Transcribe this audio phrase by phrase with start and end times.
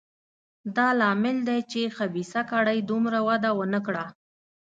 [0.75, 4.05] دا لامل دی چې خبیثه کړۍ دومره وده ونه کړه.